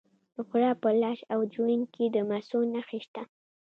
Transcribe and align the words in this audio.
د 0.35 0.37
فراه 0.49 0.75
په 0.81 0.89
لاش 1.01 1.19
او 1.33 1.39
جوین 1.53 1.81
کې 1.93 2.05
د 2.09 2.17
مسو 2.29 2.59
نښې 2.73 2.99
شته. 3.05 3.23